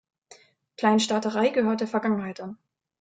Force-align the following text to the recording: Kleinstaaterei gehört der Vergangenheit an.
Kleinstaaterei 0.77 1.49
gehört 1.49 1.81
der 1.81 1.87
Vergangenheit 1.87 2.41
an. 2.41 2.57